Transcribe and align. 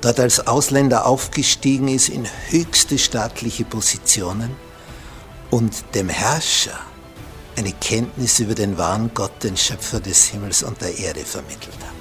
dort 0.00 0.20
als 0.20 0.46
Ausländer 0.46 1.06
aufgestiegen 1.06 1.88
ist 1.88 2.08
in 2.08 2.26
höchste 2.48 2.98
staatliche 2.98 3.64
Positionen 3.64 4.54
und 5.50 5.72
dem 5.94 6.08
Herrscher 6.08 6.78
eine 7.56 7.72
Kenntnis 7.72 8.38
über 8.38 8.54
den 8.54 8.76
wahren 8.76 9.10
Gott, 9.14 9.42
den 9.42 9.56
Schöpfer 9.56 10.00
des 10.00 10.26
Himmels 10.26 10.62
und 10.62 10.80
der 10.80 10.98
Erde 10.98 11.20
vermittelt 11.20 11.76
hat. 11.80 11.96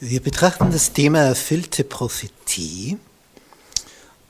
Wir 0.00 0.20
betrachten 0.20 0.72
das 0.72 0.92
Thema 0.92 1.20
erfüllte 1.20 1.84
Prophetie 1.84 2.98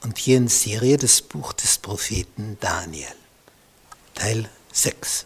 und 0.02 0.18
hier 0.18 0.36
in 0.36 0.48
Serie 0.48 0.98
das 0.98 1.22
Buch 1.22 1.54
des 1.54 1.78
Propheten 1.78 2.58
Daniel, 2.60 3.06
Teil 4.14 4.50
6. 4.72 5.24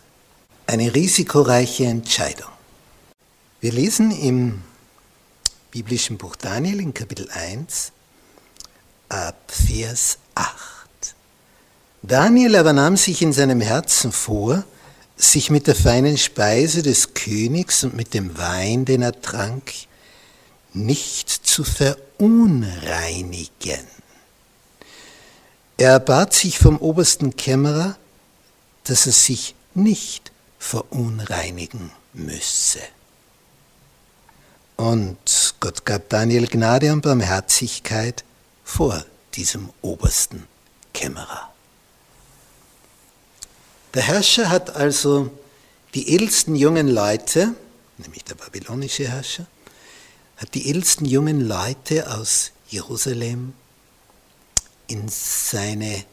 Eine 0.69 0.92
risikoreiche 0.92 1.84
Entscheidung. 1.84 2.50
Wir 3.61 3.70
lesen 3.70 4.11
im 4.11 4.64
biblischen 5.70 6.19
Buch 6.19 6.34
Daniel 6.34 6.81
in 6.81 6.92
Kapitel 6.92 7.31
1 7.31 7.92
ab 9.09 9.37
Vers 9.47 10.19
8. 10.34 11.14
Daniel 12.03 12.56
aber 12.56 12.72
nahm 12.72 12.97
sich 12.97 13.22
in 13.22 13.33
seinem 13.33 13.61
Herzen 13.61 14.11
vor, 14.11 14.64
sich 15.17 15.50
mit 15.50 15.69
der 15.69 15.77
feinen 15.77 16.19
Speise 16.19 16.83
des 16.83 17.14
Königs 17.14 17.84
und 17.84 17.94
mit 17.94 18.12
dem 18.12 18.37
Wein, 18.37 18.84
den 18.84 19.03
er 19.03 19.20
trank, 19.20 19.72
nicht 20.72 21.31
zu 21.31 21.62
verunreinigen. 21.62 23.87
Er 25.77 26.00
bat 26.00 26.34
sich 26.34 26.59
vom 26.59 26.78
obersten 26.78 27.37
Kämmerer, 27.37 27.97
dass 28.83 29.06
er 29.06 29.12
sich 29.12 29.55
nicht 29.72 30.33
verunreinigen 30.59 31.91
müsse. 32.12 32.81
Und 34.77 35.55
Gott 35.61 35.85
gab 35.85 36.09
Daniel 36.11 36.47
Gnade 36.47 36.93
und 36.93 37.01
Barmherzigkeit 37.01 38.25
vor 38.65 39.05
diesem 39.34 39.71
obersten 39.83 40.47
Kämmerer. 40.93 41.51
Der 43.95 44.03
Herrscher 44.03 44.51
hat 44.51 44.77
also 44.77 45.31
die 45.95 46.11
edelsten 46.11 46.55
jungen 46.55 46.89
Leute, 46.89 47.55
nämlich 47.97 48.25
der 48.25 48.34
babylonische 48.34 49.09
Herrscher, 49.09 49.47
hat 50.37 50.55
die 50.55 50.71
ältesten 50.71 51.07
jungen 51.07 51.41
Leute 51.49 52.15
aus 52.15 52.53
Jerusalem 52.69 53.55
in 54.87 55.09
seine 55.09 56.05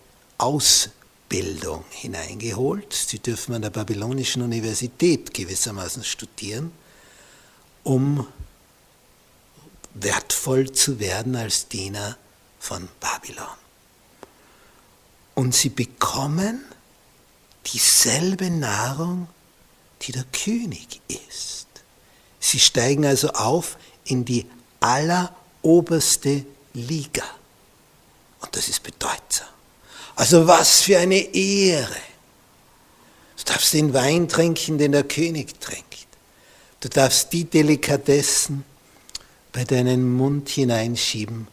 Ausbildung 1.34 1.84
hineingeholt. 1.90 2.94
Sie 2.94 3.18
dürfen 3.18 3.56
an 3.56 3.64
der 3.64 3.72
babylonischen 3.72 4.44
Universität 4.44 5.34
gewissermaßen 5.34 6.04
studieren, 6.04 6.72
um 7.84 8.28
wertvoll 9.96 10.72
zu 10.72 11.00
werden 11.00 11.36
als 11.36 11.68
Diener 11.68 12.18
von 12.60 12.88
Babylon. 13.00 13.58
Und 15.34 15.56
sie 15.56 15.70
bekommen 15.70 16.64
dieselbe 17.66 18.52
Nahrung, 18.52 19.28
die 20.04 20.12
der 20.12 20.26
König 20.26 21.02
isst. 21.08 21.68
Sie 22.40 22.60
steigen 22.60 23.08
also 23.08 23.30
auf 23.30 23.80
in 24.06 24.24
die 24.24 24.46
alleroberste 24.82 26.46
Liga. 26.74 27.26
Und 28.40 28.56
das 28.56 28.68
ist 28.68 28.84
bedeutsam. 28.84 29.53
Also 30.16 30.48
was 30.48 30.82
für 30.82 31.00
eine 31.00 31.20
Ehre. 31.34 31.96
Du 33.38 33.44
darfst 33.46 33.74
den 33.74 33.94
Wein 33.94 34.28
trinken, 34.28 34.78
den 34.78 34.92
der 34.92 35.04
König 35.04 35.60
trinkt. 35.60 36.08
Du 36.80 36.90
darfst 36.90 37.34
die 37.34 37.46
Delikatessen 37.46 38.64
bei 39.52 39.64
deinen 39.64 40.16
Mund 40.16 40.50
hineinschieben, 40.50 41.48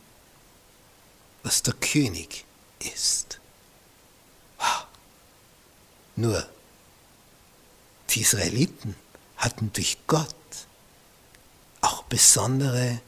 was 1.43 1.63
der 1.63 1.75
König 1.75 2.45
ist. 2.95 3.39
Nur, 6.17 6.47
die 8.11 8.21
Israeliten 8.21 8.95
hatten 9.37 9.73
durch 9.73 9.97
Gott 10.07 10.35
auch 11.81 12.03
besondere 12.05 13.01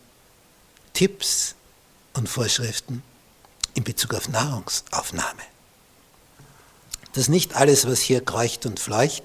Tipps 0.94 1.54
und 2.14 2.28
Vorschriften 2.28 3.02
in 3.74 3.84
Bezug 3.84 4.14
auf 4.14 4.28
Nahrungsaufnahme. 4.28 5.42
Dass 7.14 7.28
nicht 7.28 7.56
alles, 7.56 7.86
was 7.86 8.00
hier 8.00 8.24
kreucht 8.24 8.66
und 8.66 8.80
fleucht, 8.80 9.22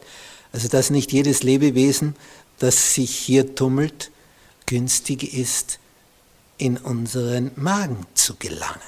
also 0.51 0.67
dass 0.67 0.89
nicht 0.89 1.11
jedes 1.11 1.43
Lebewesen, 1.43 2.15
das 2.59 2.93
sich 2.93 3.15
hier 3.15 3.55
tummelt, 3.55 4.11
günstig 4.65 5.33
ist, 5.33 5.79
in 6.57 6.77
unseren 6.77 7.51
Magen 7.55 8.05
zu 8.13 8.35
gelangen. 8.35 8.81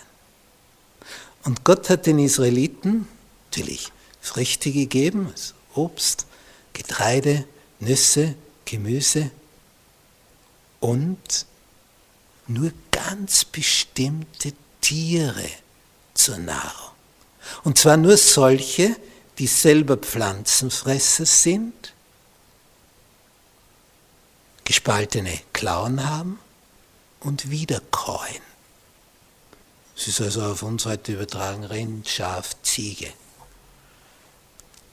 Und 1.44 1.64
Gott 1.64 1.90
hat 1.90 2.06
den 2.06 2.20
Israeliten 2.20 3.08
natürlich 3.48 3.92
Früchte 4.22 4.72
gegeben, 4.72 5.30
also 5.32 5.54
Obst, 5.76 6.26
Getreide, 6.74 7.46
Nüsse, 7.80 8.36
Gemüse, 8.66 9.32
und 10.80 11.46
nur 12.48 12.72
ganz 12.92 13.46
bestimmte 13.46 14.54
Tiere 14.90 15.48
zur 16.16 16.40
Nahrung. 16.40 16.96
Und 17.64 17.78
zwar 17.78 17.96
nur 17.96 18.18
solche, 18.18 18.96
die 19.38 19.46
selber 19.46 19.98
Pflanzenfresser 19.98 21.28
sind, 21.28 21.94
gespaltene 24.66 25.42
Klauen 25.54 26.10
haben 26.10 26.40
und 27.20 27.52
wiederkäuen. 27.52 28.42
Es 29.96 30.08
ist 30.08 30.22
also 30.22 30.42
auf 30.42 30.64
uns 30.64 30.88
heute 30.88 31.14
übertragen 31.14 31.66
Rind, 31.66 32.10
Schaf, 32.10 32.60
Ziege. 32.64 33.14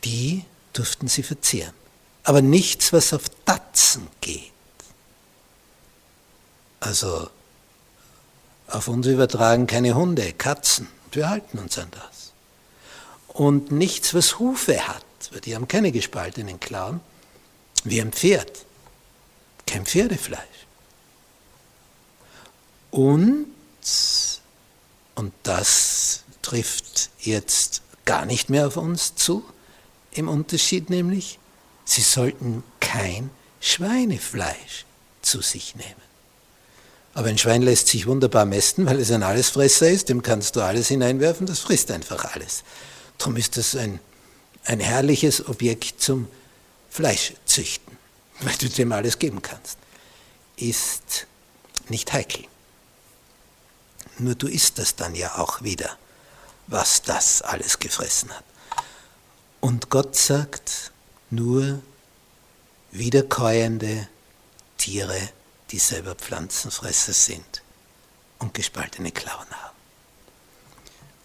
Die 0.04 0.44
durften 0.74 1.08
sie 1.08 1.22
verzehren. 1.22 1.72
Aber 2.22 2.42
nichts, 2.42 2.92
was 2.92 3.14
auf 3.14 3.30
Tatzen 3.46 4.08
geht. 4.20 4.52
Also 6.80 7.30
auf 8.68 8.88
uns 8.88 9.06
übertragen 9.06 9.66
keine 9.66 9.94
Hunde, 9.94 10.32
Katzen. 10.32 10.88
Wir 11.12 11.28
halten 11.28 11.58
uns 11.58 11.78
an 11.78 11.88
das. 11.92 12.32
Und 13.28 13.70
nichts, 13.70 14.14
was 14.14 14.38
Hufe 14.38 14.88
hat, 14.88 15.04
weil 15.30 15.40
die 15.40 15.54
haben 15.54 15.68
keine 15.68 15.92
gespaltenen 15.92 16.58
Klauen, 16.60 17.00
wie 17.84 18.00
ein 18.00 18.12
Pferd. 18.12 18.64
Kein 19.66 19.84
Pferdefleisch. 19.86 20.40
Und, 22.90 23.46
und 25.14 25.32
das 25.42 26.22
trifft 26.42 27.10
jetzt 27.20 27.82
gar 28.04 28.24
nicht 28.24 28.48
mehr 28.48 28.66
auf 28.66 28.76
uns 28.76 29.14
zu, 29.16 29.44
im 30.12 30.28
Unterschied 30.28 30.88
nämlich, 30.88 31.38
sie 31.84 32.00
sollten 32.00 32.62
kein 32.80 33.30
Schweinefleisch 33.60 34.86
zu 35.20 35.42
sich 35.42 35.74
nehmen. 35.76 36.05
Aber 37.16 37.28
ein 37.28 37.38
Schwein 37.38 37.62
lässt 37.62 37.88
sich 37.88 38.06
wunderbar 38.06 38.44
mästen, 38.44 38.84
weil 38.84 39.00
es 39.00 39.10
ein 39.10 39.22
Allesfresser 39.22 39.88
ist, 39.88 40.10
dem 40.10 40.22
kannst 40.22 40.54
du 40.54 40.60
alles 40.60 40.88
hineinwerfen, 40.88 41.46
das 41.46 41.60
frisst 41.60 41.90
einfach 41.90 42.34
alles. 42.34 42.62
Darum 43.16 43.36
ist 43.36 43.56
das 43.56 43.74
ein, 43.74 44.00
ein 44.66 44.80
herrliches 44.80 45.48
Objekt 45.48 46.02
zum 46.02 46.28
Fleischzüchten, 46.90 47.96
weil 48.40 48.54
du 48.56 48.68
dem 48.68 48.92
alles 48.92 49.18
geben 49.18 49.40
kannst. 49.40 49.78
Ist 50.58 51.26
nicht 51.88 52.12
heikel. 52.12 52.44
Nur 54.18 54.34
du 54.34 54.46
isst 54.46 54.78
das 54.78 54.94
dann 54.94 55.14
ja 55.14 55.38
auch 55.38 55.62
wieder, 55.62 55.96
was 56.66 57.00
das 57.00 57.40
alles 57.40 57.78
gefressen 57.78 58.30
hat. 58.30 58.44
Und 59.60 59.88
Gott 59.88 60.16
sagt, 60.16 60.92
nur 61.30 61.80
wiederkäuende 62.90 64.06
Tiere 64.76 65.30
die 65.70 65.78
selber 65.78 66.14
Pflanzenfresser 66.14 67.12
sind 67.12 67.62
und 68.38 68.54
gespaltene 68.54 69.10
Klauen 69.10 69.50
haben. 69.50 69.76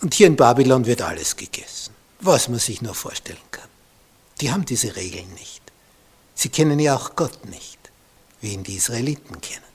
Und 0.02 0.14
hier 0.14 0.28
in 0.28 0.36
Babylon 0.36 0.86
wird 0.86 1.02
alles 1.02 1.36
gegessen, 1.36 1.94
was 2.20 2.50
man 2.50 2.60
sich 2.60 2.82
nur 2.82 2.96
vorstellen 2.96 3.38
kann. 3.52 3.70
Die 4.40 4.52
haben 4.52 4.66
diese 4.66 4.96
Regeln 4.96 5.32
nicht. 5.36 5.62
Sie 6.34 6.50
kennen 6.50 6.80
ja 6.80 6.96
auch 6.96 7.16
Gott 7.16 7.46
nicht, 7.46 7.78
wie 8.40 8.54
ihn 8.54 8.64
die 8.64 8.78
Israeliten 8.78 9.40
kennen. 9.42 9.72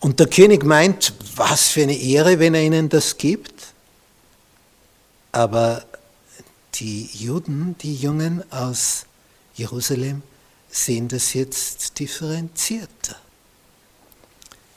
Und 0.00 0.20
der 0.20 0.28
König 0.28 0.64
meint, 0.64 1.12
was 1.36 1.68
für 1.68 1.82
eine 1.82 1.96
Ehre, 1.96 2.38
wenn 2.38 2.54
er 2.54 2.62
ihnen 2.62 2.88
das 2.88 3.16
gibt. 3.18 3.74
Aber 5.32 5.84
die 6.74 7.06
Juden, 7.12 7.76
die 7.78 7.94
Jungen 7.94 8.50
aus 8.52 9.06
Jerusalem, 9.54 10.22
sehen 10.70 11.08
das 11.08 11.34
jetzt 11.34 11.98
differenzierter. 11.98 13.16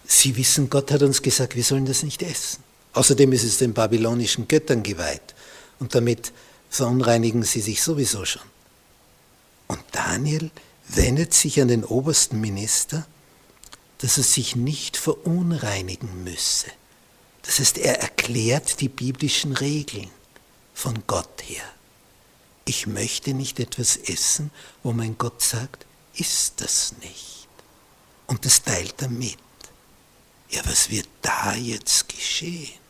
Sie 0.08 0.38
wissen, 0.38 0.70
Gott 0.70 0.90
hat 0.92 1.02
uns 1.02 1.22
gesagt, 1.22 1.56
wir 1.56 1.64
sollen 1.64 1.86
das 1.86 2.02
nicht 2.02 2.24
essen. 2.24 2.64
Außerdem 2.94 3.34
ist 3.34 3.44
es 3.44 3.58
den 3.58 3.74
babylonischen 3.74 4.48
Göttern 4.48 4.82
geweiht 4.82 5.36
und 5.80 5.94
damit 5.94 6.32
verunreinigen 6.70 7.44
sie 7.44 7.62
sich 7.62 7.84
sowieso 7.84 8.26
schon. 8.26 8.42
Und 9.68 9.82
Daniel 9.92 10.50
wendet 10.88 11.34
sich 11.34 11.62
an 11.62 11.68
den 11.68 11.84
obersten 11.84 12.40
Minister, 12.40 13.06
dass 14.00 14.18
er 14.18 14.24
sich 14.24 14.56
nicht 14.56 14.96
verunreinigen 14.96 16.24
müsse. 16.24 16.68
Das 17.44 17.60
heißt, 17.60 17.78
er 17.78 18.00
erklärt 18.02 18.80
die 18.80 18.90
biblischen 18.90 19.54
Regeln 19.54 20.10
von 20.74 21.04
Gott 21.06 21.44
her. 21.44 21.64
Ich 22.66 22.88
möchte 22.88 23.34
nicht 23.34 23.60
etwas 23.60 23.98
essen, 23.98 24.52
wo 24.84 24.92
mein 24.94 25.18
Gott 25.18 25.42
sagt, 25.42 25.86
isst 26.16 26.56
das 26.62 26.94
nicht. 27.02 27.48
Und 28.28 28.46
das 28.46 28.64
teilt 28.64 29.02
er 29.02 29.10
mit. 29.10 29.38
Ja, 30.50 30.62
was 30.66 30.90
wird 30.90 31.08
da 31.22 31.54
jetzt 31.56 32.08
geschehen? 32.08 32.87